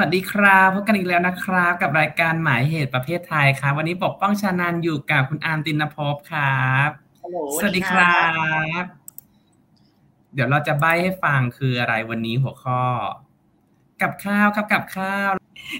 [0.00, 6.88] วัสดีครับพบกันอีกแล้วนะครับ กับรายการหมายเหตุประเภทไทยครับ วันนี้ปกป้องชานานอยู่กับคุณอาร์มตินภพครับ
[7.60, 8.18] สวัสดีครั
[8.82, 8.84] บ
[10.34, 12.82] เดี๋ยวเราจะใบให้ฟังคืออะไรวันนี้หัวข้อ
[14.02, 15.30] กับข้าวครับกับข้าว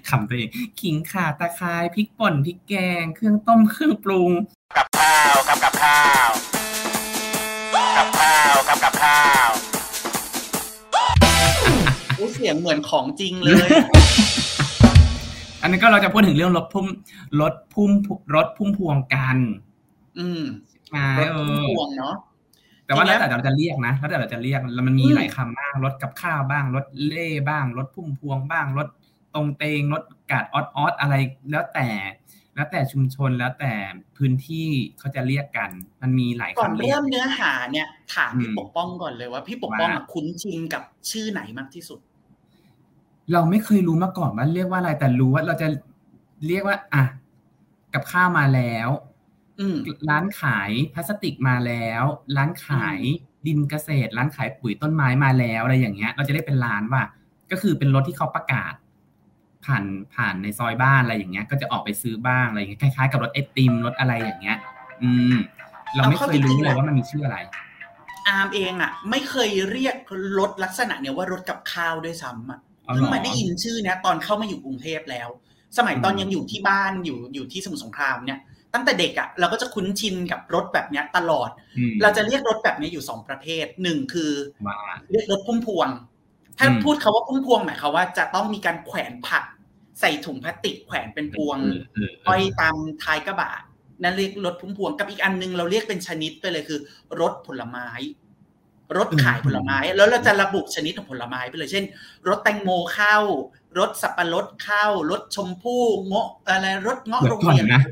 [0.09, 0.49] คำตัวเอง
[0.81, 4.31] ขิงข่าตะไคร้พริกป่นพริกแกง เครื่องต้มเครื่องปรุง
[4.77, 6.29] กับข้าวครับกับข้าว
[7.97, 9.51] กับข้าวครับกับข้าว
[12.19, 13.69] อู้เสียงเหมือนของจริงเลย
[15.67, 16.87] อันนี้ก็เราจะพูดถึงเรื่องรถพุ่ม
[17.41, 17.91] รถพุ่ม
[18.35, 19.39] รถพุ่มพวงกัน
[20.19, 20.43] อืม
[20.89, 22.15] ใช่รถเอพุ่มอพวงเนาะ
[22.87, 28.89] แต่ว่าทีเนี้แล้วยแต่เราจะเรียกนะแล้วแต่เราจะเรียกแล้วมันมีอืมหลายคำบ้างรถกับข้าวบ้างรถเล่บ้างรถพุ่มพวงบ้างรถ
[29.35, 31.15] ตรงเตงรถกาดออดออดอะไร
[31.51, 31.89] แล้วแต่
[32.55, 33.73] แล้วแต่ชุมชนแล้วแต่
[34.17, 35.71] พื้นที่เขาจะเรียกกัน
[36.03, 42.01] มันมีหลายก่อนคำเรียเริ่กมเนื้อหาเนี่ย ถามพี่อืมปกป้องก่อนเลยว่าพี่ปกป้องว่าอะคุ้นชินกับชื่อไหนมากที่สุด
[43.33, 45.69] เราไม่เคยรู้มาก่อนว่าเรียกว่าอะไรแต่รู้ว่าเราจะ
[46.47, 47.05] เรียกว่า อะ
[47.95, 48.89] กับข้าวมาแล้ว
[49.61, 49.77] อืม
[50.11, 52.03] ร้านขายพลาสติกมาแล้ว
[52.37, 52.99] ร้านขาย
[53.47, 57.03] ดินเกษตร ร้านขายปุ๋ยต้นไม้มาแล้วอะไรอย่างเงี้ย เราจะได้เป็นร้านว่า
[57.51, 58.73] ก็คือเป็นรถที่เขาประกาศ
[59.65, 64.59] ผ่านผ่านในซอยบ้านอะไรอย่างเงี้ย ก็จะออกไปซื้อบ้างอะไรอย่างเงี้ยคล้ายๆกับรถไอติมรถอะไรอย่างเงี้ย
[65.03, 65.35] อืม
[65.95, 67.39] เราไม่เคยรู้เลยว่ามันมีชื่ออะไร
[68.29, 69.97] อาร์มเองอะ ไม่เคยเรียก
[70.39, 75.29] รถลักษณะเนี่ยว่ารถกับข้าวด้วยซ้ำอะอ๋อ เหรอเพิ่งมาได้ยินชื่อเนี้ยตอนเข้ามาอยู่กรุงเทพแล้ว
[75.79, 78.41] สมัยตอนอืมยังอยู่ที่บ้านอยู่อยู่ที่สมุทรสงครามเนี่ย
[78.75, 84.33] ตั้งแต่เด็กอะเราก็จะคุ้นชินกับรถแบบเนี้ยตลอดอืมเราจะเรียกรถแบบนี้อยู่สองประเภทหนึ่งคือ
[84.67, 84.79] ว่า
[85.13, 85.89] เรียกรถพุ่มพวง
[86.59, 89.45] ถ้าอืมพูดคาว่าพุ่มพวงหมายความว่าจะต้องมีการแขวนผัก
[90.01, 93.53] ใส่ถุงพลาสติกแขวนเป็นพวงเออเออเอห้อยอตามท้ายกระบะ
[94.03, 96.81] นั่นเรียกรถพุ่มพวงกับอีกอันนึงเราเรียกเป็นชนิดไปเลยคือ
[97.21, 97.89] รถผลไม้
[98.97, 101.85] รถขายผลไม้ แล้วเราจะระบุชนิดของผลไม้ไปเลยเช่น
[102.29, 103.17] รถแตงโมเข้า
[103.79, 107.83] รถสับปะรดเข้ารถชมพู่เงาะอะไรรถเงาะเดี๋ยโรวงก่อนเรียนนะ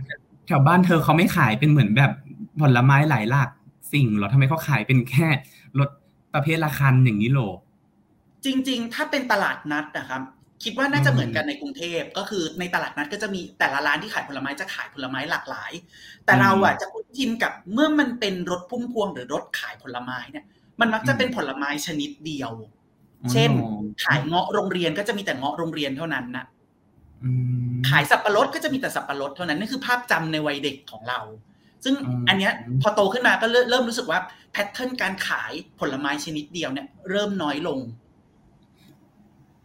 [0.46, 2.12] แถวบ้านเธอเขาไม่ขายเป็นเหมือนแบบ
[2.60, 3.48] ผลไม้หลายหลาก
[3.92, 5.28] สิ่งเหรอทำไมเขาขายเป็นแค่
[5.78, 5.88] รถ
[6.34, 7.50] ประเภทละคันอย่างนี้โหรอ
[8.44, 10.22] จริง ๆ ถ้าเป็นตลาดนัดนะครับ
[10.64, 15.72] คิดว่าน่าจะเหมือนกันในกรุงเทพก็คือในตลาดนัดก็จะมีแต่ละร้านที่ขายผลไม้จะขายผลไม้หลากหลาย
[16.24, 20.44] แต่อืมเราอะจะคุ้นชินกับเมื่อมันเป็นรถพุ่มพวงหรือรถขายผลไม้เนี่ย
[20.80, 22.52] มันมักจะเป็นผลไม้ชนิดเดียว
[23.32, 23.50] เช่น
[24.02, 26.44] ขายเงาะโรงเรียนก็จะมีแต่เงาะโรงเรียนเท่านั้นนะ
[27.24, 27.30] อื
[27.72, 31.20] มขายสับปะรดก็จะมีแต่สับปะรดเท่านั้นนั่นคือภาพจำในวัยเด็กของเรา
[31.84, 32.52] ซึ่งอืมอันเนี้ย
[32.82, 34.20] พอโตขึ้นมาก็เริ่มเริ่มรู้สึกว่า
[34.52, 37.78] แพทเทิร์นการขายผลไม้ชนิดเดียวเนี่ยเริ่มน้อยลง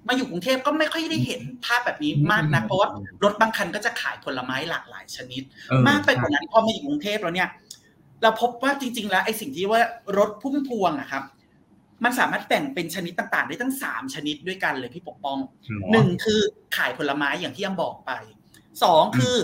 [0.07, 2.89] มาอยู่กรุงเทพก็ไม่ค่อยได้เห็นภาพแบบนี้มากนะเพราะว่า
[3.23, 7.49] รถบางคันก็จะขายผลไม้หลากหลายชนิดเออมากไปกว่านั้นพอมาอยู่กรุงเทพแล้วเนี่ย
[8.21, 9.81] เราพบว่าจริง ๆ แล้วไอ้สิ่งที่ว่า
[10.17, 11.23] รถพุ่มพวงอะครับ
[12.03, 16.41] มันสามารถแบ่งเป็นชนิดต่างๆ ได้ตั้งสามชนิดด้วยกันเลยพี่ปกป้องเหรอหนึ่งคือ
[16.77, 18.11] ขายผลไม้อย่างที่ยำบอกไป
[18.83, 19.35] สองคือ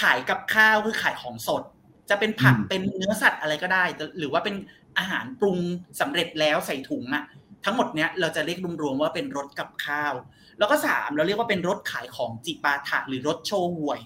[0.00, 1.62] ขายกับข้าวคือขายของสด
[2.10, 4.54] จะเป็นผักอืมเป็นเนื้อสัตว์อะไรก็ได้แต่หรือว่าเป็น
[4.98, 5.58] อาหารปรุง
[6.00, 7.24] สำเร็จแล้วใส่ถุงอะ
[7.64, 10.14] ทั้งหมดเนี้ยเราจะเรียกรวมๆว่าเป็นรถกับข้าว
[10.58, 14.00] แล้วก็สามเราเรียกว่าเป็นรถขายของจิปาถะหรือรถโชห่วย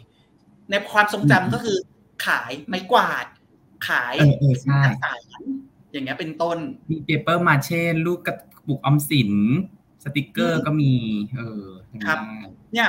[0.70, 1.78] ในความทรงจำก็คือ
[2.26, 3.26] ขายไม้กวาด
[3.88, 5.20] ขายเออเออใช่สาร
[5.92, 6.58] อย่างเงี้ยเป็นต้น
[6.90, 8.36] มีเปเปอร์มาเช่ลูกกระ
[8.66, 9.32] ปุกออมสิน
[10.04, 10.92] สติกเกอร์ก็มี
[11.36, 11.64] เออ
[12.06, 12.18] ครับ
[12.72, 12.88] เนี่ย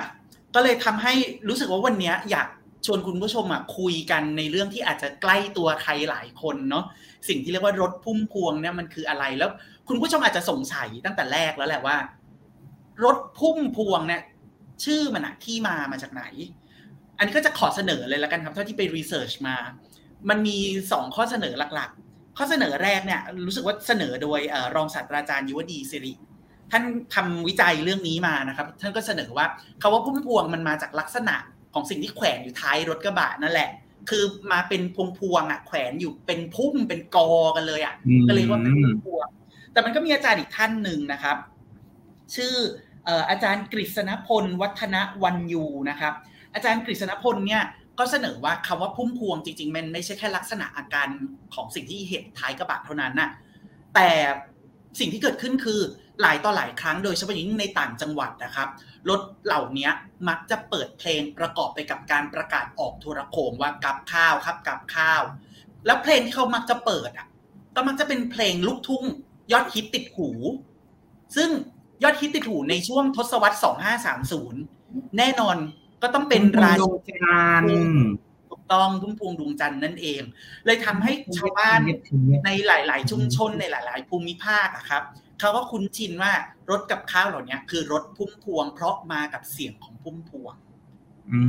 [0.56, 1.14] ก็เลยทำให้
[1.50, 2.48] รู้สึกว่าวันเนี้ยอยาก
[2.86, 6.86] ชวนคุณผู้ชมอะคุยกันในเรื่องที่อาจจะใกล้ตัวใครหลายคนเนาะ
[7.28, 9.50] สิ่งที่เรียกว่ารถพุ่มพวงเนี่ยมันคืออะไรแล้ว
[9.88, 11.98] คุณผู้ชมอาจจะสงสัยตั้งแต่แรกแล้วแหละว่า
[13.04, 14.22] รถพุ่มพวงเนี่ย
[14.86, 16.24] ชื่อมันอะที่มามาจากไหน
[17.18, 19.56] อันนี้ก็จะขอเสนอเลยแล้วกันครับ เท่าที่ไปรีเสิร์ชมา
[20.30, 20.58] มันมี
[20.92, 24.40] สองข้อเสนอหลักๆ ข้อเสนอแรกเนี่ยรู้สึกว่าเสนอโดย
[24.76, 26.14] รองศาสตราจารย์ยุวดีสิริ
[26.72, 26.84] ท่าน
[27.16, 29.46] ทำวิจัยเรื่องนี้มานะครับ ท่านก็เสนอว่า
[29.82, 31.36] คาว่าพุ่มพวงมันมาจากลักษณะ
[31.74, 33.70] ของสิ่งที่แขวนอยู่ท้ายรถกระบะนั่นแหละ
[34.10, 37.96] คือมาเป็นพวงพวงอะแขวนอยู่เป็นพุ่มเป็นกอกันเลยอะ
[38.28, 39.28] ก็เลยว่าเป็นพุ่มพวง
[39.72, 41.38] แต่มันก็มีอาจารย์อีกท่านหนึ่งนะครับ
[42.36, 42.54] ชื่อ
[43.06, 46.14] เอ่ออาจารย์กฤษณพลวัฒนวันยูนะครับ
[46.54, 47.64] อาจารย์กฤษณพลเนี่ย
[48.00, 51.08] ก็เสนอว่าคำว่าพุ่มพวงจริง ๆ มันไม่ใช่แค่ลักษณะอาการ
[51.54, 53.30] ของสิ่งที่เห็นท้ายกระบะเท่านั้นน่ะ
[53.96, 54.10] แต่
[55.00, 55.80] สิ่งที่เกิดขึ้นคือ
[56.22, 58.70] หลายต่อหลายครั้งโดยเฉพาะอย่างยิ่งในต่างจังหวัดนะครับ
[59.10, 59.90] รถเหล่านี้
[60.30, 65.22] มักจะเปิดเพลงประกอบไปกับการประกาศออกโทรโขงว่ากับข้าวครับกับข้าว
[65.86, 67.28] แล้วเพลงที่เขามักจะเปิดอะ
[67.76, 69.04] ก็มักจะเป็นเพลงลูกทุ่ง
[69.52, 70.30] ยอดฮิตติดหู
[71.36, 71.50] ซึ่ง
[72.04, 73.66] ยอดฮิตติดหูในช่วงทศวรรษ
[74.36, 75.58] 2530 แน่นอน
[76.02, 77.16] ก็ต้องเป็นราดชวงจั
[77.62, 77.72] นทร์
[78.50, 80.22] ถูกต้องพุ่มพวงดวงจันทร์นั่นเอง
[80.66, 81.80] เลยทำให้ชาวบ้าน
[82.46, 85.04] ในหลาย ๆ ชุมชนในหลาย ๆ ภูมิภาคอะครับ
[85.40, 86.32] เขาก็คุ้นชินว่า
[86.70, 90.54] รถกับข้าวเหล่านี้คือรถพุ่มพวง เพราะมากับเสียงของพุ่มพวง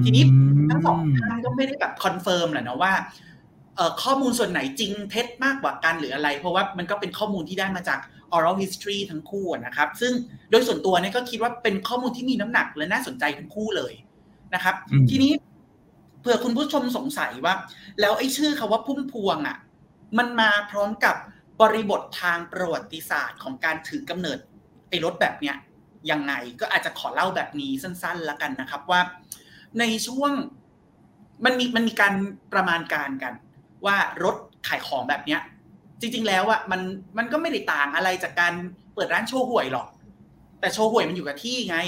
[0.04, 0.24] ทีนี้
[0.70, 2.92] ทั้งสองท่านก็ไม่ได้แบบ confirm แหละนะว่า
[4.02, 7.98] ข้อมูลส่วนไหนจริงเท็จมากกว่ากันหรืออะไร เพราะว่ามันก็เป็นข้อมูลที่ได้มาจาก
[8.36, 10.12] oral history ทั้งคู่นะครับ ซึ่ง
[10.50, 13.92] โดยส่วนตัวเนี่ยก็คิดว่าเป็นข้อมูลที่มีน้ำหนักและน่าสนใจทั้งคู่เลย
[14.54, 14.74] นะครับ
[15.10, 15.32] ทีนี้
[16.20, 17.54] เผื่อคุณผู้ชมสงสัยว่า
[18.00, 19.58] แล้วไอ้ชื่อคาว่าพุ่มพวงอะ
[20.18, 21.16] มันมาพร้อมกับ
[21.60, 24.38] บริบททางประวัติศาสตร์ของการถือกำเนิด
[24.88, 25.56] ไอ้รถแบบเนี้ย
[26.10, 29.00] ยังไงก็อาจจะขอเล่าแบบนี้สั้นๆแล้วกันนะครับว่า
[29.78, 30.32] ในช่วง
[31.44, 32.14] มันมีมันมีการ
[32.52, 33.34] ประมาณการกัน
[33.86, 34.36] ว่ารถ
[34.68, 35.40] ขายของแบบเนี้ย
[36.00, 36.80] จริง ๆ แล้วอะมัน
[37.18, 38.54] มันก็ไม่ได้ต่างอะไรจากการ
[38.94, 39.86] เปิดร้านโชว์หวยหรอก
[40.60, 41.78] แต่โชว์หวยมันอยู่กับที่ไง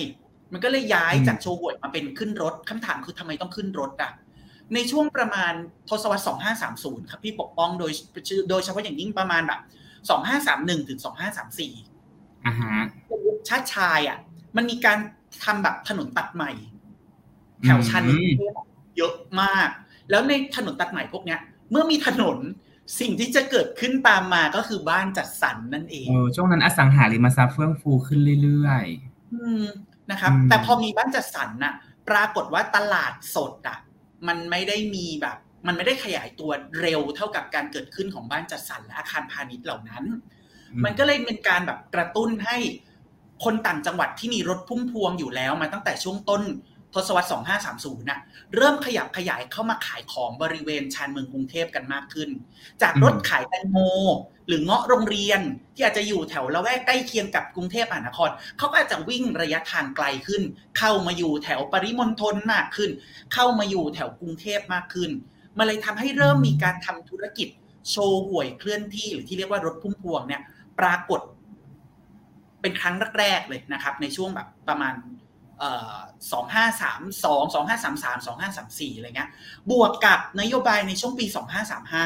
[0.52, 4.12] มันก็เลยย้ายจากโชว์หวยมาเป็นขึ้นรถคำถามคือทำไมต้องขึ้นรถอะ
[4.74, 5.52] ในช่วงประมาณ
[5.88, 6.28] ทศวรรษ
[6.62, 7.92] 2530 ครับพี่ปกป้องโดย
[8.50, 9.60] โดยเฉพาะอย่างยิ่งประมาณแบบ
[10.84, 11.00] 2531 ถึง
[11.52, 12.74] 2534อ่าฮะ
[13.48, 14.18] ชาติชายอะ
[14.56, 14.98] มันมีการ
[15.44, 16.52] ทำแบบถนนตัดใหม่
[17.64, 18.04] แถวชัน
[18.96, 19.68] เยอะมาก
[20.10, 22.38] แล้วในถนนตัดใหม่พวกเนี้ย เมื่อมีถนน
[23.00, 31.74] สิ่งที่จะเกิดขึ้นตามมาก็คือบ้านจัดสรรนั่นเองเออช่วงนั้นอสังหาริมทรัพย์เฟื่องฟูขึ้นเรื่อยๆ นะครับ แต่พอมีบ้านจัดสรรน่ะ
[32.08, 33.78] ปรากฏว่าตลาดสดอะ
[34.28, 35.36] มันไม่ได้มีแบบ
[35.66, 40.04] มันไม่ได้ขยายตัวเร็วเท่ากับการเกิดขึ้นของบ้านจัดสรรและอาคารพาณิชย์เหล่านั้น
[40.84, 42.56] มันก็เลยเป็นการแบบกระตุ้นให้
[43.44, 46.42] คนต่างจังหวัดที่มีรถพุ่มพวงอยู่แล้วมาตั้งแต่ช่วงต้น
[46.94, 47.28] ทศวรรษ
[47.68, 48.18] 2530นะ
[48.56, 52.30] เริ่มขยับขยายเข้ามาขายของบริเวณชานเมืองกรุงเทพกันมากขึ้น
[52.82, 53.78] จากรถขายแตงโม
[54.46, 55.40] หรือเงาะโรงเรียน
[55.74, 60.42] ที่อาจจะอยู่แถวละแวกใกล้เคียงกับกรุงเทพมหานครเขาก็อาจจะวิ่งระยะทางไกลขึ้น
[60.78, 62.90] เข้ามาอยู่แถวปริมณฑลมากขึ้น
[63.34, 65.10] เข้ามาอยู่แถวกรุงเทพมากขึ้น
[65.58, 67.48] มาเลยทำให้เริ่มมีการทำธุรกิจ
[67.90, 70.42] โชว์หวยเคลื่อนที่หรือที่เรียกว่ารถพุ่มพวงเนี่ย
[70.80, 71.20] ปรากฏ
[72.60, 74.94] เป็นครั้งแรกๆเลยนะครับ ในช่วงแบบประมาณ
[76.32, 79.30] สองห้าสามสองสองห้าสามสามสองห้าสามสี่อะไรเงี้ย
[79.70, 82.04] บวกกับนโยบายในช่วงปีสองห้าสามห้า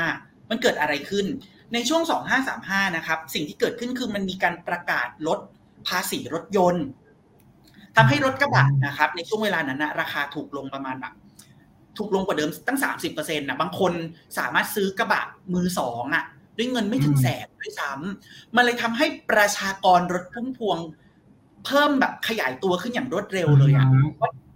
[0.51, 1.27] มันเกิดอะไรขึ้น
[1.75, 5.39] ในช่วงสองห้าสามห้านะครับ สิ่งที่เกิดขึ้นคือมันมีการประกาศลด
[5.89, 6.87] ภาษีรถยนต์
[7.97, 11.15] ทำให้รถกระบะนะครับ ในช่วงเวลานั้นนะราคาถูกลงประมาณแบบ
[11.99, 13.93] ถูกลงกว่าเดิมตั้งสามสิบเปอร์เซ็นต์นะบางคน
[14.39, 15.23] สามารถซื้อกระบะ
[15.55, 16.25] มือสองอะ
[16.57, 20.79] ด้วยเงินไม่ถึงแสนด้วยซ้ำมันเลยทำให้ประชากรรถพุ่งพวง
[21.67, 23.87] เพิ่มแบบขยายตัวขึ้นอย่างรวดเร็วเลยอะ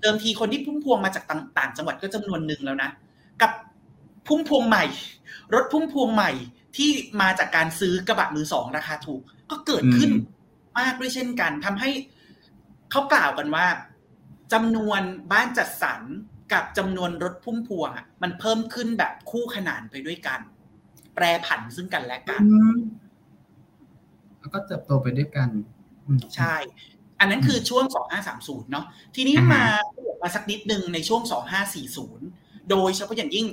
[0.01, 1.25] เดิมทีคนที่พุ่งพวงมาจาก
[1.59, 2.91] ต่างจังหวัดก็จำนวนหนึ่งแล้วนะ
[3.43, 3.53] กับ
[4.29, 4.85] พุ่งพวงใหม่
[5.55, 6.31] รถพุ่งพวงใหม่
[6.77, 6.91] ที่
[7.21, 10.11] มาจากการซื้อกระบะมือสองราคาถูก ก็เกิดขึ้น
[10.79, 11.91] มากด้วยเช่นกันทำให้
[12.91, 13.67] เขากล่าวกันว่า
[14.53, 15.03] จำนวน
[15.33, 16.01] บ้านจัดสรร
[16.53, 20.41] กับจำนวนรถพุ่มพวงอะมันเพิ่มขึ้นแบบคู่ขนานไปด้วยกัน
[21.15, 22.43] แปรผันซึ่งกันและกัน
[24.39, 25.49] แล้วก็เติบโตไปด้วยกัน
[26.37, 26.57] ใช่
[27.21, 27.85] อันนั้นคือช่วง
[28.29, 28.85] 2530 เนาะ
[29.15, 29.65] ทีนี้มา
[30.23, 31.23] มาสักนิดนึงในช่วง
[31.97, 33.47] 2540 โดยเฉพาะอย่างยิ่ง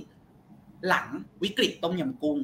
[0.88, 1.08] หลัง
[1.44, 2.38] วิกฤตต้มยำกุ้ง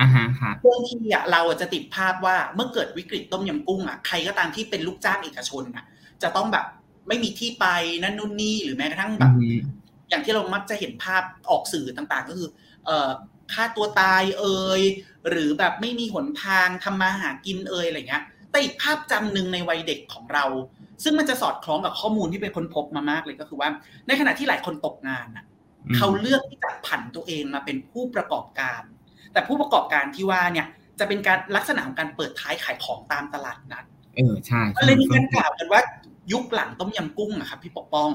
[0.00, 5.84] อ่าฮะครับเรื่องที่อะเราจะติดภาพว่าเมื่อเกิดวิกฤตต้มยำกุ้งอะใครก็ตามที่เป็นลูกจ้างเอกชนอะ
[6.22, 6.66] จะต้องแบบ
[7.08, 7.66] ไม่มีที่ไป
[8.02, 9.32] นั่นนู่นนี่หรือแม้กระทั่งแบบ
[10.08, 12.48] อย่างที่เรามักจะเห็นภาพออกสื่อต่างๆ ก็คือ
[12.84, 13.10] เอ่อ
[13.52, 14.82] ฆ่าตัวตายเอ่ย
[15.30, 18.24] หรือแบบไม่มีหนทางทำมาหากินเอ่ยอะไรเงี้ย
[18.56, 20.44] แต่อีกภาพจำหนึ่งในวัยเด็กของเรา
[21.04, 23.68] ซึ่งมันจะสอดคล้องกับข้อมูลที่เป็นคนพบมามากเลยก็คือว่า
[24.06, 25.44] ในขณะที่หลายคนตกงานอะ
[25.96, 28.82] เขาเลือกที่จะผันตัวเองมาเป็นผู้ประกอบการ
[29.32, 30.66] แต่ผู้ประกอบการที่ว่าเนี่ย
[30.98, 33.84] จะเป็นการลักษณะของการเปิดท้ายขายของตามตลาดนัด
[34.16, 35.80] เออใช่เลยมีการกล่าวกันว่า
[36.32, 38.10] ยุคหลังต้มยำกุ้งอะครับพี่ปกป้อง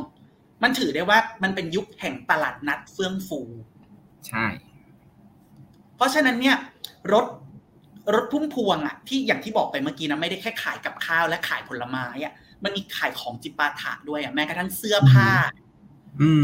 [0.64, 3.42] มันถือได้ว่ามันเป็นยุคแห่งตลาดนัดเฟื่องฟู
[4.28, 4.46] ใช่
[5.96, 6.58] เพราะฉะนั้นเนี่ย
[7.14, 7.26] รถ
[8.16, 15.30] รถพุ่มพวงอะที่อย่างที่บอกไปเมื่อกี้นะไม่ได้แค่ขายกับข้าวและขายผลไม้อะมันมีขายของจิปาถะด้วยอะแม้กระทั่งเสื้อผ้า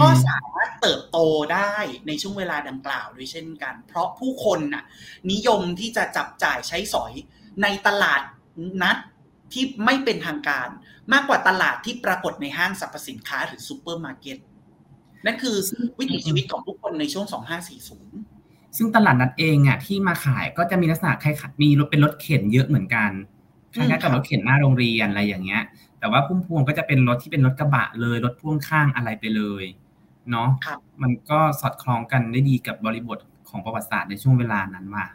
[0.01, 1.17] ก็สามารถเติบโต
[1.53, 1.75] ได้
[2.07, 4.83] ในช่วงเวลาดังกล่าวด้วยเช่นกัน เพราะผู้คนน่ะ
[5.31, 7.13] นิยมที่จะจับจ่ายใช้สอย
[7.63, 8.21] ในตลาด
[8.81, 8.97] นัด
[9.53, 10.67] ที่ไม่เป็นทางการ
[11.13, 14.37] มากกว่าตลาดที่ปรากฏในห้างสรรพสินค้าหรือซูเปอร์มาร์เก็ต
[15.25, 15.55] นั่นคือ
[15.99, 17.25] วิถีชีวิตของผู้คนในช่วง
[17.87, 18.36] 2540
[18.77, 23.11] ซึ่งตลาดนัดเองอะที่มาขายก็จะมีลักษณะคล้ายมีรถเป็นรถเข็นเยอะเหมือนกัน
[23.73, 25.63] คล้ายๆกับรถเข็นหน้าโรงเรียนอะไรอย่างเงี้ย
[25.99, 29.63] แต่ว่าพุ่มพวงก็จะเป็นรถที่เป็นรถกระบะเลยรถพ่วงข้างอะไรไปเลย
[30.31, 30.49] เนาะ
[31.01, 33.19] มันก็สอดคล้องกันได้ดีกับบริบท
[33.49, 35.05] ของประวัติศาสตร์ในช่วงเวลานั้นว่า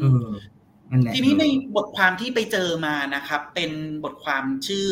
[0.00, 0.26] เออ
[1.14, 1.44] ทีนี้ใน
[1.76, 3.70] บทความที่ไปเจอมานะครับ เป็น
[4.04, 4.84] บทความชื่อ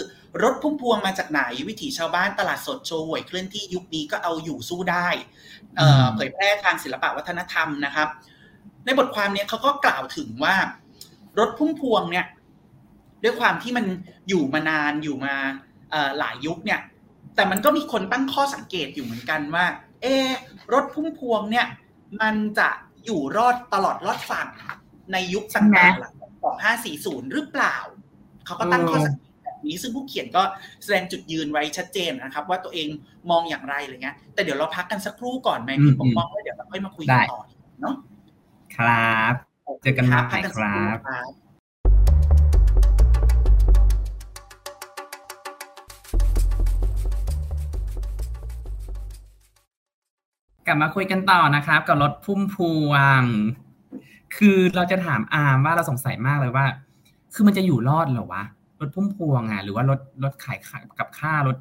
[0.42, 5.08] รถพุ่มพวงมาจากไหนวิถีชาวบ้านตลาดสดโชว์หวยเคลื่อนที่ยุคนี้ก็เอาอยู่สู้ได้
[6.14, 8.08] เผยแพร่ทางศิลปะวัฒนธรรมนะครับ
[8.84, 10.56] ในบทความนี้เขาก็กล่าวถึงว่า
[11.38, 12.26] รถพุ่มพวงเนี่ย
[13.22, 13.86] ด้วยความที่มัน
[14.28, 15.34] อยู่มานานอยู่มา
[16.18, 16.80] หลายยุคเนี่ย
[17.34, 19.66] แต่มันก็มีคนตั้งข้อสังเกตอยู่เหมือนกันว่า
[20.02, 20.06] เอ
[20.72, 21.66] รถพุ่มพวงเนี่ย
[22.20, 22.68] มันจะ
[23.04, 24.48] อยู่รอดตลอดรอดฝั่ง
[25.12, 26.14] ในยุคต่างๆหลัง
[26.72, 27.76] 2540 หรือเปล่า
[28.46, 30.42] เขาก็ตั้งข้อสังเกตแบบนี้ ซึ่งผู้เขียนก็
[30.84, 32.88] แสดงจุดยืนไว้ชัดเจนนะครับ ว่าตัวเอง
[33.30, 37.40] มองอย่างไรอะไรเงี้ย แต่เดี๋ยวเราพักกันสักครู่ก่อนไหมพี่ผมมองว่าเดี๋ยวเราค่อยมาคุยกันต่อ
[37.80, 37.94] เนาะ
[38.76, 39.34] ครับ
[39.82, 40.18] เจอกันใหม่
[40.56, 40.98] ครับ
[50.66, 52.56] กลับมาคุยกันต่อนะครับ กับรถพุ่มพ
[52.88, 53.22] วง
[54.36, 56.66] คือเราจะถามอาร์มว่าเราสงสัยมากเลยว่า
[57.34, 58.44] คือมันจะอยู่รอดเหรอวะ
[58.80, 60.58] รถพุ่มพวงอะหรือว่ารถรถขาย
[60.98, 61.56] กับค่ารถ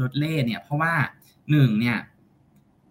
[0.00, 0.92] รถเล่เนี่ย เพราะว่า
[1.50, 1.98] หนึ่งเนี่ย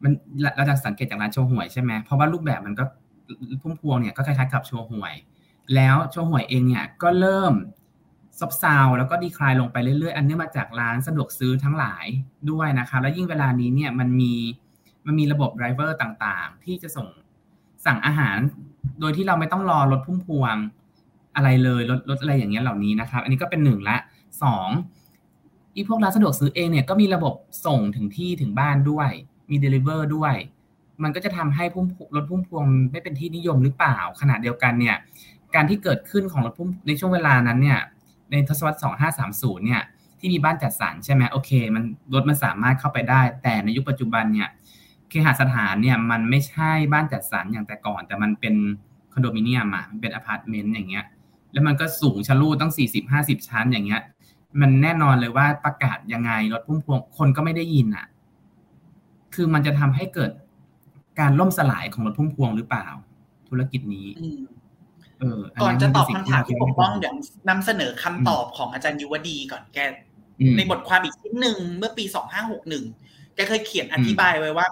[0.03, 0.11] มัน
[0.57, 2.83] เราจะสังเกตจากร้านโชว์หวยใช่ไหมเพราะว่ารูปแบบมันก็
[3.61, 5.13] พุ่มพวงเนี่ยก็คล้ายๆกับโชว์หวย
[5.75, 7.53] แล้วโชว์หวยเองเนี่ยก็เริ่ม
[8.39, 12.05] ซบเซาแล้วก็ดีคลายลงไปเรื่อยๆ อันเนี้มาจากร้านสะดวกซื้อทั้งหลาย
[12.51, 14.33] ด้วยนะคะแล้วยิ่งเวลานี้เนี่ยมันมี
[15.05, 17.07] มันมีระบบ driver ต่างๆ ที่จะส่ง
[17.85, 18.37] สั่งอาหาร
[18.99, 20.55] โดยที่เราไม่ต้องรอรถพุ่มพวง
[21.35, 23.97] อะไรเลยรถรถอะไรอย่างเงี้ยเหล่านี้นะครับ อันนี้ก็เป็นหนึ่งละ
[24.43, 24.67] สอง
[25.75, 27.33] อีพวกร้านสะดวกซื้อเองเนี่ยก็มีระบบ
[27.65, 29.09] ส่งถึงที่ถึงบ้านด้วย
[29.49, 30.33] มี deliver ด้วย
[31.03, 34.95] มันก็จะทำให้พุ่มรถพุ่มพวงไม่เป็นที่นิยมหรือเปล่า ขณะเดียวกันเนี่ย
[35.55, 37.79] การที่เกิดขึ้นของรถพุ่มในช่วงเวลานั้นเนี่ย
[38.31, 38.77] ในทศวรรษ
[39.19, 39.81] 2530 เนี่ย
[40.19, 41.83] ที่มีบ้านจัดสรรใช่ไหมโอเค มัน
[42.13, 44.49] รถมันสามารถเข้าไปได้ แต่ในยุคปัจจุบันเนี่ย
[45.09, 48.55] เคหสถานเนี่ยมันไม่ใช่บ้านจัดสรรอย่างแต่ก่อน แต่มันเป็น
[49.13, 51.05] คอนโดมิเนียมอะมันเป็นอพาร์ตเมนต์อย่างเงี้ย
[51.53, 54.01] แล้วมันก็สูงชะลูดต้องสี่สิบห้าสิบชั้นอย่างเงี้ย
[54.61, 58.05] มันแน่นอนเลยว่าประกาศยังไงรถพุ่มพวงคนก็ไม่ได้ยินอะ
[59.35, 60.31] คือมันจะทำให้เกิด
[61.19, 62.87] การล่มสลายของรถพุ่มพวงหรือเปล่า
[63.49, 64.07] ธุรกิจนี้
[65.19, 67.13] เออก่อนจะตอบคำถามที่ปกป้องเดี๋ยว
[67.49, 69.79] นำเสนอคำตอบของอาจารย์ยุวดีก่อนแก
[70.57, 72.83] ในบทความอีกชิ้นหนึ่งเมื่อปีสองห้าหกหนึ่ง
[73.35, 74.67] แกเคยเขียนอธิบายไว้ว่า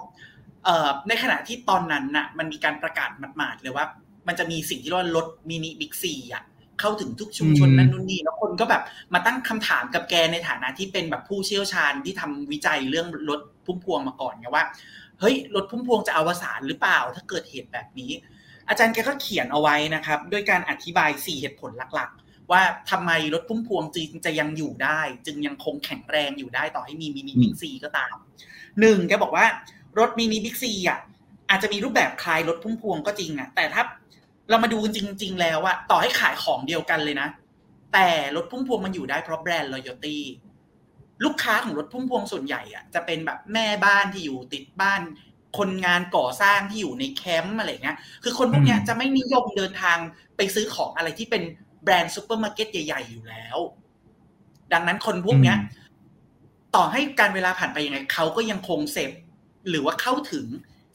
[1.07, 3.85] ในขณะที่ตอนนั้นน่ะ มันมีการประกาศหมาดๆเลยว่า
[4.27, 6.43] มันจะมีสิ่งที่เรียกว่ารถมินิบิ๊กซีอะ
[6.79, 8.83] เข้าถึงทุกชุมชนนั่นนู่นนี่แล้วคนก็แบบ
[9.13, 14.65] มาตั้งคำถามกับแกในฐานะที่เป็นแบบผู้เชี่ยวชาญที่ทำวิจัยเรื่องรถพุ่มพวงมาก่อนไงว่า
[15.19, 18.11] เฮ้ยรถพุ่มพวงจะอวสานหรือเปล่า ถ้าเกิดเหตุแบบนี้
[18.69, 28.15] อาจารย์แกก็เขียนเอาไว้นะครับด้วยการอธิบาย 4 เหตุผลหลักๆ ว่าทำไมรถพุ่มพวงจึงจะยังอยู่ได้ จึงยังคงแข็งแรงอยู่ได้ต่อให้มีมินิบิ๊กซีก็ตาม
[28.79, 29.45] หนึ่งแกบอกว่า
[29.99, 30.99] รถมินิบิ๊กซีอะ
[31.49, 33.83] อาจจะมีรูปแบบคล้ายรถพุ่มพวงก็จริงอะแต่ถ้า
[34.49, 37.27] เรามาดูจริง ๆ แล้วอะต่อให้ขายของเดียวกันเลยนะ
[37.93, 40.17] แต่รถพุ่มพวงมันอยู่ได้เพราะแบรนด์ loyalty
[41.25, 45.01] ลูกค้าของรถพุ่มพวงส่วนใหญ่อะจะเป็นแบบแม่บ้านที่อยู่ติดบ้าน
[45.57, 49.97] คนงานก่อสร้างที่อยู่ในแคมป์อะไรเงี้ยคือคนพวกนี้จะไม่นิยมเดินทาง
[50.37, 51.43] ไปซื้อของอะไรที่เป็น
[51.83, 53.57] แบรนด์ซูเปอร์มาร์เก็ตใหญ่ ๆ อยู่แล้ว
[54.73, 55.53] ดังนั้นคนพวกนี้
[56.75, 59.11] ต่อให้กาลเวลาผ่านไปยังไงเขาก็ยังคงเสพ
[59.69, 60.45] หรือว่าเข้าถึง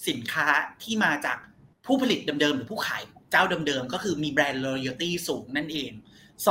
[0.08, 0.46] สินค้า
[0.82, 1.38] ที่มาจาก
[1.86, 5.90] ผู้ผลิตเดิมๆหรือผู้ขายเจ้าเดิมๆก็คือมี brand loyalty สูงนั่นเอง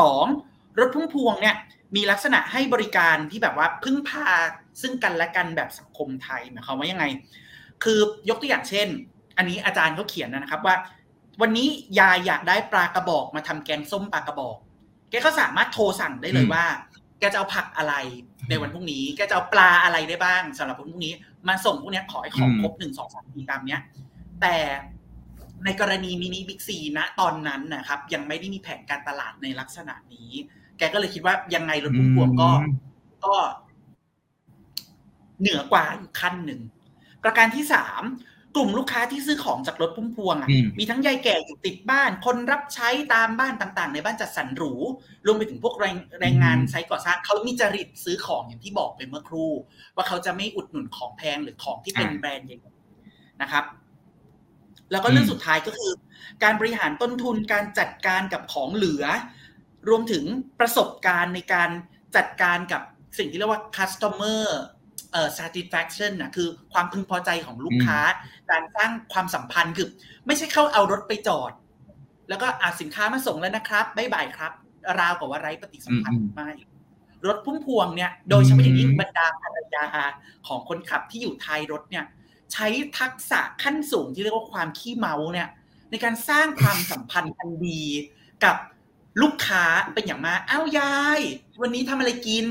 [0.09, 0.79] 2.
[0.79, 1.55] รถพุ่งพวงเนี่ย
[1.95, 4.27] มีลักษณะให้บริการที่แบบว่าพึ่งพา
[4.81, 7.05] ซึ่งกันและกันแบบสังคมไทยหมายความว่ายังไง
[7.83, 7.99] คือ
[8.29, 8.87] ยกตัวอย่างเช่น
[9.37, 10.75] อันนี้อาจารย์เขาเขียนนะครับว่า
[11.41, 11.67] วันนี้
[11.99, 14.57] ยายอยากได้ปลากระบอกมาทำแกงส้มปลากระบอก
[15.09, 16.65] แกก็สามารถโทรสั่งได้เลยว่า
[17.19, 17.93] แกจะเอาผักอะไร
[18.51, 21.13] ในวันพรุ่งนี้แกจะเอาปลาอะไรได้บ้างสำหรับวันพรุ่งนี้
[21.47, 23.81] มาส่งพวกนี้ขอให้ของครบหนึ่งสองสามสี่ตามเนี้ย
[24.41, 24.55] แต่
[25.65, 30.31] ในกรณีมินิบิ๊กซีนะตอนนั้นนะครับ ยังไม่ได้มีแผนการตลาดในลักษณะนี้
[30.77, 32.49] แกก็เลยคิดว่ายังไงรถพุ่มพวงก็
[33.25, 33.35] ก็
[35.39, 36.61] เหนือกว่าอยู่ขั้นหนึ่ง
[37.23, 38.03] ประการที่สาม
[38.55, 44.73] กลุ่มลูกค้าที่ซื้อของจากรถพุ่มพวงอะมีทั้งยายแก่อยู่ติดบ้าน คนรับใช้ตามบ้านต่างๆ ในบ้านจัดสรรหรู
[45.25, 49.51] รวมไปถึงพวกแรงแรงงานใช้ก่อสร้างเขามีจริตซื้อของอย่างที่บอกไปเมื่อครู่
[49.95, 52.59] ว่าเขาจะไม่อุดหนุนของแพงหรือของที่เป็นแบรนด์ใหญ่
[53.41, 53.65] นะครับ
[54.91, 55.91] แล้วก็เรื่องสุดท้ายก็คือ
[56.43, 59.03] การบริหารต้นทุนการจัดการกับของเหลือ
[59.89, 60.23] รวมถึง
[60.59, 61.69] ประสบการณ์ในการ
[62.15, 62.81] จัดการกับ
[63.17, 64.43] สิ่งที่เรียกว่า customer
[65.11, 67.99] เอ่อ satisfaction นะคือความพึงพอใจของลูกค้า
[68.51, 69.87] การสร้างความสัมพันธ์คือ
[70.25, 71.51] ไม่ใช่เข้าเอารถไปจอด
[72.29, 74.51] แล้วก็อาสินค้ามาส่งแล้วนะครับบ๊ายบายครับ
[74.99, 76.49] ราวกับว่าไร้ปฏิสัมพันธ์ไม่
[77.27, 79.85] รถพุ่มพวงเนี่ยโดยเฉพาะอย่างยิ่งบรรดาภรรยา
[80.47, 82.05] ของคนขับที่อยู่ท้ายรถเนี่ย
[82.53, 82.67] ใช้
[82.99, 85.49] ทักษะขั้นสูงที่เรียกว่าความขี้เมาท์เนี่ย
[85.91, 87.83] ในการสร้างความสัมพันธ์อันดี
[88.43, 88.55] กับ
[89.21, 89.63] ลูกค้า
[89.93, 91.19] เป็นอย่างมากอ้าวยาย
[91.61, 92.45] วันนี้ทำอะไรกิน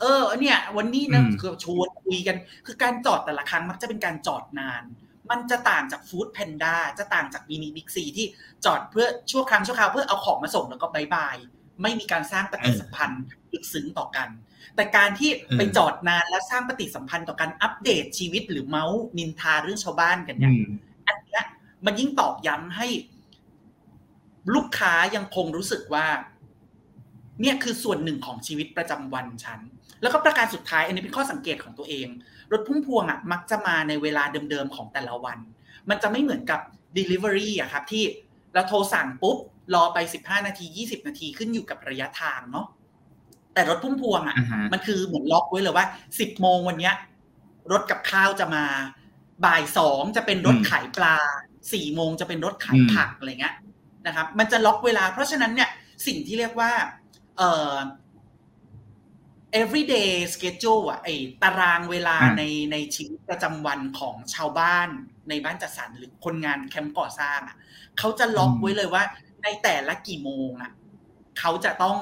[0.00, 2.36] เออเนี่ยวันนี้นะคือชวนคุยกัน
[2.66, 4.82] คือการจอดแต่ละครั้งมักจะเป็นการจอดนาน
[5.30, 8.26] มันจะต่างจากฟู้ดแพนด้าจะต่างจากมินิบิ๊กซีที่
[8.64, 11.36] จอดเพื่อชั่วครั้งชั่วคราวเพื่อเอาของมาส่งแล้วก็ bye bye
[11.82, 13.22] ไม่มีการสร้างปฏิสัมพันธ์
[13.52, 14.28] ลึกซึ้งต่อกัน
[14.76, 20.52] แต่การที่ไปจอดนานแล้วสร้างปฏิสัมพันธ์ต่อกันอัปเดตชีวิตหรือเมาส์นินทาเรื่องชาวบ้านกันเนี่ย
[21.06, 21.40] อันนี้
[21.84, 22.88] มันยิ่งตอกย้ำให้
[24.54, 26.06] ลูกค้ายังคงรู้สึกว่า
[27.40, 29.60] เนี่ยคือส่วนหนึ่งของชีวิตประจำวันฉัน
[30.02, 32.08] แล้วก็ประการสุดท้ายอันนี้เป็นข้อสังเกตของตัวเอง
[32.52, 35.38] รถพุ่มพวงอะมักจะมาในเวลาเดิมๆของแต่ละวัน
[35.90, 36.60] มันจะไม่เหมือนกับ
[36.98, 38.04] Delivery อะครับที่
[38.54, 39.36] เราโทรสั่งปุ๊บ
[39.74, 42.66] รอไป 15 นาที 20 นาทีขึ้นอยู่กับระยะทางเนาะ
[43.54, 44.36] แต่รถพุ่มพวงอะ
[44.72, 46.94] มันคือเหมือนล็อกไว้เลยว่า 10 โมงวันเนี้ย
[47.72, 48.64] รถกับข้าวจะมา
[49.44, 51.16] บ่ายสองจะเป็นรถขายปลา
[51.72, 53.54] สี่โมงจะเป็นรถขายผักอะไรเงี้ย
[54.06, 55.70] นะครับ มันจะล็อกเวลา เพราะฉะนั้นเนี่ย
[56.06, 56.70] สิ่งที่เรียกว่า
[57.36, 57.74] เอ่อ
[59.62, 61.08] everyday schedule อะไอ
[61.42, 64.88] ตารางเวลาในในชีวิตประจำวันของชาวบ้าน
[65.28, 67.56] ในบ้านจัดสรรหรือคนงานแคมป์ก่อสร้างอะ
[67.98, 69.02] เขาจะล็อกไว้เลยว่า
[69.42, 70.72] ในแต่ละกี่โมงอะ
[71.40, 71.98] เขาจะต้อง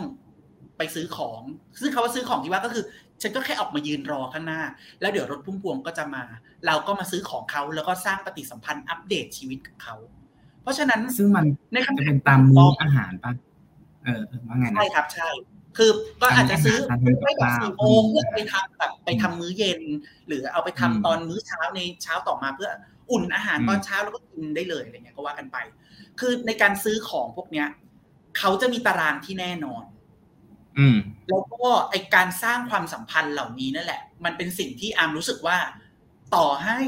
[0.78, 1.40] ไปซื้อของ
[1.80, 2.84] ซึ่งเขาว่าซื้อของที่ว่าก็คือ
[3.22, 4.60] ฉันก็แค่ออกมายืนรอข้างหน้า
[5.00, 6.22] แล้วเดี๋ยวรถพุ่มพวงก็จะมา
[6.66, 9.96] เราก็มาซื้อของเขาแล้วก็สร้างปฏิสัมพันธ์อัปเดตชีวิตกับเขา
[10.62, 11.44] เพราะฉะนั้นซึ่งมัน
[11.98, 13.32] จะเป็นตามมื้ออาหารป่ะ
[14.04, 15.28] เออว่าไงใช่ครับใช่
[15.76, 15.90] คือ
[16.22, 16.76] ก็อาจจะซื้อ
[17.22, 19.80] ไม่แบบสี่โมงเพื่อไปทำแบบไปทำมื้อเย็น
[20.26, 22.70] หรือเอาไปทำตอนมื้อเช้าในเช้าต่อมาเพื่อ
[23.10, 25.56] อุ่นอาหารตอนเช้าแล้วก็กินได้เลยอะไรเงี้ยก็ว่ากันไป
[26.20, 27.68] คือในการซื้อของพวกเนี้ย
[28.38, 29.84] เขาจะมีตารางที่แน่นอน
[30.78, 30.96] อืม
[31.28, 35.58] แล้วก็ไอการสร้างความสัมพันธ์เหล่านี้นั่นแหละ มันเป็นสิ่งที่อามรู้สึกว่า
[36.34, 36.78] ต่อให้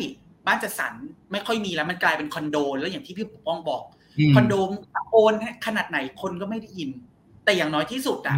[0.47, 0.93] บ้านจัดสรร
[1.33, 3.83] ไม่ค่อยมีแล้วมันกลายเป็นคอนโด แล้วอย่างที่พี่ปกป้องบอก
[4.35, 4.55] คอนโด
[4.95, 5.33] ตะโกน
[5.67, 6.91] ขนาดไหนคนก็ไม่ได้ยิน
[7.45, 8.37] แต่อย่างน้อยที่สุดอะ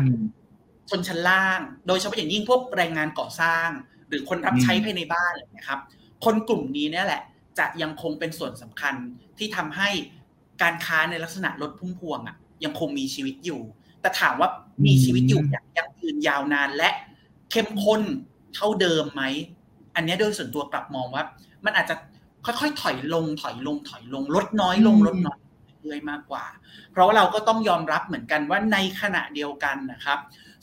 [0.90, 3.68] ชนชั้นล่าง โดยเฉพาะอย่างยิ่งพวกแรงงานก่อสร้าง
[4.09, 5.80] หรือคนรับใช้ภายในบ้านนะครับ
[6.25, 7.23] คนกลุ่มนี้เนี่ยแหละ
[7.59, 8.95] จะยังคงเป็นส่วนสำคัญ
[9.38, 9.88] ที่ทำให้
[10.62, 13.61] การค้าในลักษณะรถพุ่มพวงอะยังคงมีชีวิตอยู่
[14.01, 14.48] แต่ถามว่า
[14.87, 16.90] มีชีวิตอยู่อย่างยั่งยืนยาวนานและ
[17.51, 18.03] เข้มข้น
[18.55, 19.22] เท่าเดิมไหม
[19.94, 21.24] อันนี้โดยส่วนตัวกลับมองว่า
[21.64, 21.94] มันอาจจะ
[22.44, 25.38] ค่อยๆถอยลงถอยลงถอยลงลดน้อยลงลดน้อย
[25.88, 26.44] เรื่อยมากกว่า
[26.92, 30.18] เพราะว่าเราก็ต้องยอมรับเหมือนกันว่าในขณะเดียวกันนะครับ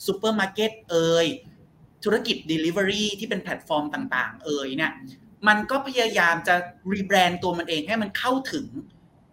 [0.06, 1.26] ซูเปอร์มาร์เก็ตเอย
[2.04, 4.92] ธุรกิจ Delivery ที่เป็นแพลตฟอร์มต่าง ๆ เอยเนี่ย
[5.48, 6.54] มันก็พยายามจะ
[6.92, 8.66] rebrand ตัวมันเองให้มันเข้าถึง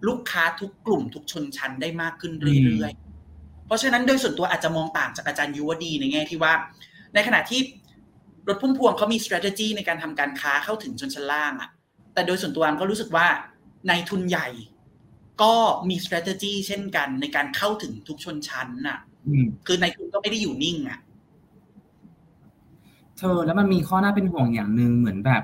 [0.07, 2.33] ลูกค้าทุกกลุ่มทุกชนชั้นได้มากขึ้น
[2.65, 6.53] เรื่อยๆ เพราะฉะนั้นโดยส่วนตัวอาจจะมองต่างจากอาจารย์ยุวดีในแง่ที่ว่า
[7.13, 7.61] ในขณะที่
[8.47, 11.69] รถพุ่มพวงเขามี strategy ในการทำการค้าเข้าถึงชนชั้นล่างอะ
[12.13, 13.27] แต่โดยส่วนตัวก็รู้สึกว่า
[13.87, 14.47] ในทุนใหญ่
[15.41, 15.53] ก็
[15.89, 18.99] มี strategy เช่นกันในการเข้าถึงทุกชนชั้นน่ะ
[19.65, 20.99] คือในทุนก็ไม่ได้อยู่นิ่งอะ
[23.17, 25.43] เธอแล้วมันมีข้อน่าเป็นห่วงอย่างหนึ่งเหมือนแบบ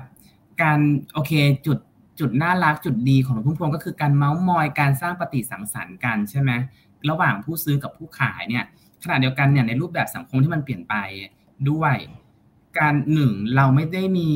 [0.62, 0.78] การ
[1.12, 1.32] โอเค
[1.66, 1.78] จุด
[2.20, 6.50] จุดน่ารักจุดดีของหลวงพุ่มพวงก็คือการเมาส์มอยการสร้างปฏิสังสรรค์กันใช่ไหม
[7.10, 8.64] ระหว่างผู้ซื้อกับผู้ขายเนี่ย
[9.02, 10.94] ขณะเดียวกันเนี่ยในรูปแบบสังคมที่มันเปลี่ยนไป
[11.70, 11.96] ด้วย
[12.78, 14.30] การหนึ่งเราไม่ได้มี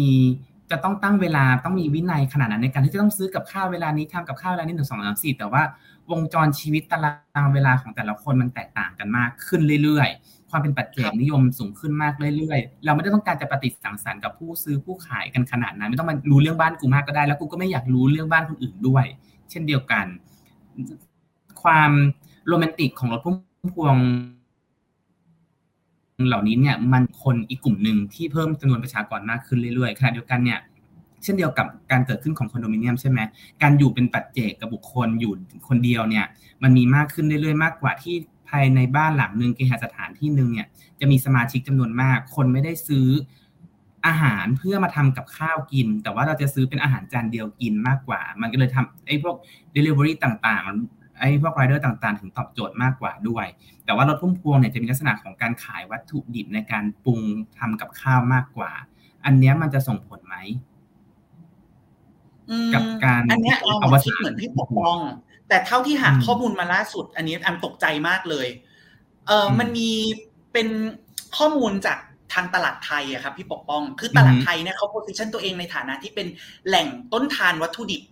[0.70, 5.62] จะต้องตั้งเวลาต้องมีวินัยขนาดนั้นในการที่จะต้องซื้อกับข้าวเวลานี้ทำกับข้าวเวลานี้หนึ่งสองสามสี่แต่ว่า
[6.10, 19.04] วงจรชีวิตตารางเวลาของแต่ละคนมันแตกต่างกันมากขึ้นเรื่อยๆ ความเป็นปัจเจกนิยมสูงขึ้นมากเรื่อยๆ เราไม่ได้ต้องการจะปฏิสังสรรค์กับผู้ซื้อผู้ขายกันขนาดนั้น ไม่ต้องมารู้เรื่องบ้านกูมากก็ได้ แล้วกูก็ไม่อยากรู้เรื่องบ้านคนอื่นด้วย
[19.50, 20.06] เช่นเดียวกัน
[21.62, 21.90] ความ
[22.48, 23.36] โรแมนติกของรถพุ่ม
[23.74, 23.96] พวง
[26.28, 30.58] เหล่านี้เนี่ยมันคนอีกกลุ่มหนึ่งที่เพิ่มจำนวนประชากรมากขึ้นเรื่อยๆขณะเดียวกันเนี่ย
[31.22, 33.18] เช่นเดียวกับการเกิดขึ้นของคอนโดมิเนียมใช่ไหม
[33.62, 35.32] การอยู่เป็นปัจเจกกับบุคคลอยู่
[35.68, 36.24] คนเดียวเนี่ย
[36.62, 38.14] มันมีมากขึ้นเรื่อยๆ มากกว่าที่
[38.48, 40.68] ภายในบ้านหลังหนึ่งเคหสถานที่หนึ่งเนี่ย
[41.00, 43.06] จะมีสมาชิกจำนวนมาก คนไม่ได้ซื้อ
[44.06, 49.36] อาหารเพื่อมาทำกับข้าวกิน แต่ว่าเราจะซื้อเป็นอาหารจานเดียวกินมากกว่า มันก็เลยทำไอ้พวก
[49.74, 53.46] Delivery ต่างๆ ไอ้พวกไรเดอร์ต่างๆ ถึงตอบโจทย์มากกว่าด้วย
[53.84, 57.20] แต่ว่ารถพุ่มพวงเนี่ยจะมีลักษณะของการขายวัตถุดิบในการปรุง
[57.58, 58.70] ทำกับข้าวมากกว่า
[59.24, 60.36] อันนี้มันจะส่งผลไหม
[62.74, 65.00] กับการอันนี้เอามาคิดเหมือนพี่ปกป้อง
[65.48, 68.46] แต่เท่าที่หาข้อมูลมาล่าสุด อันนี้อันตกใจมากเลย
[69.26, 69.90] เออมันมี
[70.52, 70.68] เป็น
[71.36, 71.98] ข้อมูลจาก
[72.34, 76.26] ทางตลาดไทยอะครับพี่ปกป้อง คือตลาดไทยเนี่ยเขาโพสิชันตัวเองในฐานะที่เป็น
[76.66, 78.02] แหล่งต้นทานวัตถุดิบ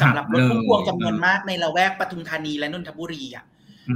[0.00, 3.44] สำหรับรถพุ่งพวงจำนวนมากในละแวกปทุมธานีและนนทบุรีอะ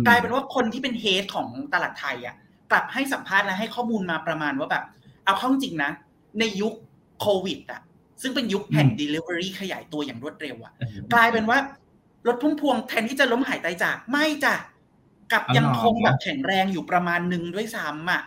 [0.06, 2.34] กลายเป็นว่าคนที่เป็นเฮดของตลาดไทยอะ
[2.70, 4.84] กลับให้สัมภาษณ์และให้ข้อมูลมาประมาณว่าแบบ
[5.24, 5.90] เอาเข้าจริงนะ
[6.38, 6.74] ในยุค
[7.20, 7.80] โควิดอะ
[8.22, 10.72] ซึ่งเป็นยุคแห่ง Delivery ขยายตัวอย่างรวดเร็วอะ
[11.14, 11.58] กลายเป็นว่า
[12.26, 14.54] รถพุ่มพวงแทนที่จะล้มหายตายจากไม่จ้ะ
[15.32, 18.22] กับยังคงแบบแข็งแรงอยู่ประมาณหนึ่งด้วยซ้ำอะ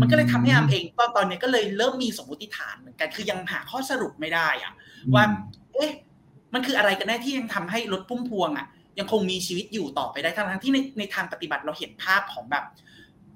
[0.00, 4.72] มันก็เลยทำให้อามเองตอนตอนนี้ก็เลยเริ่มมีสมมติฐานเหมือนกันคือยังหาข้อสรุปไม่ได้อะ
[5.14, 5.24] ว่า
[5.74, 5.90] เอ๊ะ
[6.54, 8.66] มันคืออะไรกันแน่ที่ยังทำให้รถพุ่มพวงอะ
[8.98, 12.64] ยังคงมีชีวิตอยู่ต่อไปได้ทั้งที่ในในทางปฏิบัติเราเห็นภาพของแบบ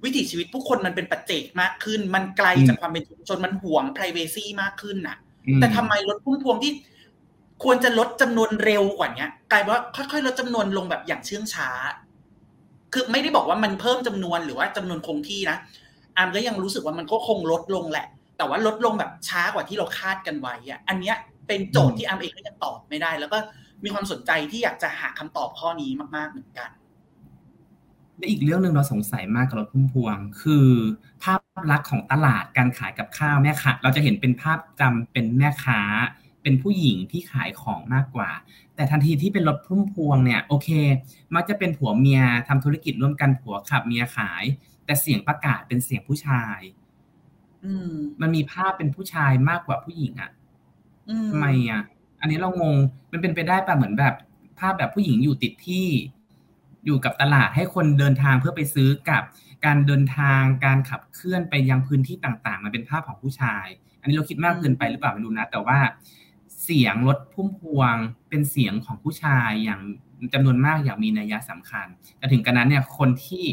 [0.04, 5.16] วิถีชีวิตผู้คนมันเป็นปัจเจกมากขึ้น มันไกลจากความเป็นชุมชนมันห่วง p r i เวซีมากขึ้นน่ะ
[5.56, 6.72] แต่ทำไมรถพุ่มพวงที่
[7.64, 11.70] ควรจะลดจำนวนเร็วกว่านี้กลายว่าค่อยๆลดจำนวนลงแบบอย่างเชื่องช้า
[12.92, 15.56] คือไม่ได้บอกว่ามันเพิ่มจำนวนหรือว่าจำนวนคงที่นะ
[16.16, 21.16] อามก็ยังรู้สึกว่ามันก็คงลดลงแหละ แต่ว่าลดลงแบบช้ากว่าที่เราคาดกันไว้อะอันเนี้ย
[21.50, 23.38] เป็นโจทย์ที่อามเองก็ยังตอบไม่ได้ แล้วก็
[23.84, 26.70] มีความสนใจที่อยากจะหาคำตอบข้อนี้มาก ๆเหมือนกัน
[28.16, 30.66] และอีกเรื่องหนึ่งเราสงสัยมากกับรถพุ่มพวง คือ
[31.22, 35.80] ภาพลักษณ์ของตลาดการขายกับข้าวแม่ค้าเราจะเห็นเป็นภาพจำเป็นแม่ค้า
[36.42, 38.30] เป็นผู้หญิงที่ขายของมากกว่า
[38.74, 40.68] แต่ทันทีที่เป็นรถพุ่มพวงเนี่ยโอเค
[41.34, 44.44] มักจะเป็นผัวเมียทำธุรกิจร่วมกันผัวขับเมียขาย
[44.84, 46.60] แต่เสียงประกาศเป็นเสียงผู้ชาย
[47.64, 50.30] อืมมันมีภาพเป็นผู้ชายมากกว่าผู้หญิงอะ
[51.30, 51.82] ทำไมอะ
[52.20, 52.76] อันนี้เรางง
[53.12, 54.14] มันเป็นไปได้ป่ะเหมือนแบบ
[54.58, 55.86] ภาพแบบผู้หญิงอยู่ติดที่
[56.86, 59.22] อยู่กับตลาดให้คนเดินทางเพื่อไปซื้อกับ
[59.66, 63.66] การเดินทางการขับเคลื่อนไปยังพื้นที่ต่างๆ มันเป็นภาพของผู้ชาย
[64.00, 65.78] อันนี้เราคิดมากเกินไปหรือเปล่าไม่รู้นะ แต่ว่า
[66.62, 67.94] เสียงรถพุ่มพวง
[68.28, 69.80] เป็นเสียงของผู้ชายอย่าง
[70.34, 71.86] จำนวนมากอย่างมีนัยสำคัญ
[72.18, 73.44] แต่ถึงกระนั้นเนี่ยคนที่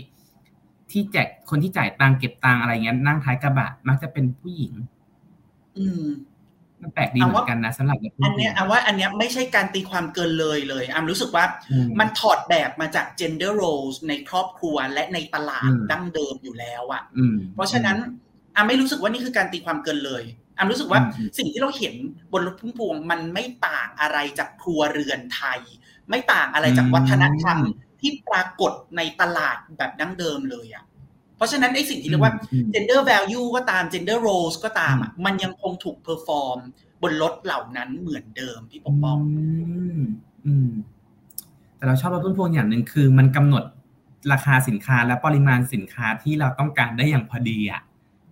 [0.92, 4.74] ที่แจกคนที่จ่ายตังเก็บตังอะไรเงี้ยนั่งท้ายกระบะมักจะเป็นผู้หญิง
[5.78, 6.04] อืม
[6.82, 11.46] มันแปลกดีเหมือนกันนะสำหรับอันเนี้ยอาว่าอันเนี้ยไม่ใช่การตีความเกินเลยเลยอามรู้สึกว่า
[12.00, 17.04] มันถอดแบบมาจาก gender roles ในครอบครัวและในตลาดดั้งเดิมอยู่แล้วอะ
[17.56, 17.98] เพราะฉะนั้น
[18.56, 20.24] อามไม่รู้สึกว่านี่คือการตีความเกินเลย
[20.58, 21.00] อามรู้สึกว่า
[21.38, 21.94] สิ่งที่เราเห็น
[22.34, 25.60] บนรถพุ่งพวงมันไม่ต่างอะไรจากครัวเรือนไทย
[26.10, 27.58] ไม่ต่างอะไรจากวัฒนธรรม
[28.02, 30.84] ที่ปรากฏในตลาดแบบดั้งเดิมเลยอะ
[31.38, 32.34] เพราะฉะนั้นไอ้สิ่งที่เรียกว่า
[32.74, 36.58] gender value ก็ตาม gender roles ก็ตามอะมันยังคงถูก perform
[37.02, 39.18] บนรถเหล่านั้นเหมือนเดิมพี่ปกป้อง
[41.78, 43.64] แต่เราชอบรถพุ่มพวงอย่างหนึ่งคือ มันกำหนด
[44.32, 47.82] ราคาสินค้าและปริมาณสินค้าที่เราต้องการได้อย่างพอดีอะ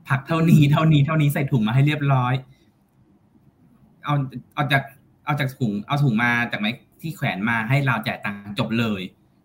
[0.07, 2.33] ผักเท่านี้เท่านี้เท่านี้ใส่ถุงมาให้เรียบร้อย
[4.03, 4.13] เอา
[4.53, 4.83] เอาจาก
[5.25, 6.67] เอาจากถุงเอาถุงมาจากไหน
[7.01, 9.01] ที่แขวนมาให้เราจ่ายตังค์จบเลย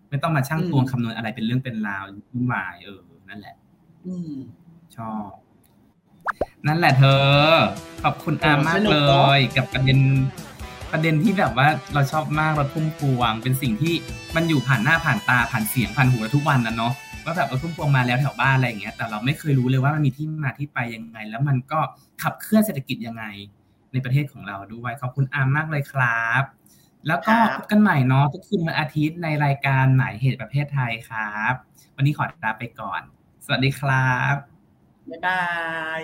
[0.09, 3.57] ไม่ต้องมาช่างตวงคำนวณอะไรเป็นเรื่องเป็นราววุ่นวายเออ นั่นแหละ
[4.07, 4.14] อื
[4.97, 5.29] ชอบ
[6.66, 7.23] นั่นแหละเธอ
[8.03, 8.99] ขอบคุณอามากเล
[9.37, 9.99] ย กับประเด็น
[10.93, 13.95] ประเด็นที่แบบว่าเราชอบมากเราทุ่มพวง เป็นสิ่งที่
[14.37, 16.93] มันอยู่ผ่านหน้าผ่านตาผ่านเสียงผ่านหูทุกวันนะเนาะ
[17.25, 21.79] ว่าแบบเราทุ่มพวงมาแล้วแถวบ้านอะไรอย่างเงี้ย แต่เราไม่เคยรู้เลยว่ามันมีที่มาที่ไปยังไง แล้วมันก็
[22.23, 23.25] ขับเคลื่อนเศรษฐกิจยังไง
[23.93, 26.43] ในประเทศของเราด้วยขอบคุณอามมากเลยครับ
[27.07, 31.55] แล้วก็พบกันใหม่เนาะทุกคืนวันอาทิตย์ในรายการหมายเหตุประเภทไทยครับ
[31.97, 33.03] วันนี้ขอลาไปก่อน
[33.51, 34.37] สวัสดีครับ
[35.11, 35.35] บ๊ายบา
[36.01, 36.03] ย